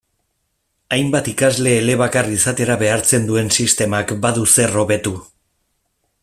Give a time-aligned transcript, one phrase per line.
[0.95, 5.15] Hainbat ikasle elebakar izatera behartzen duen sistemak badu zer hobetu.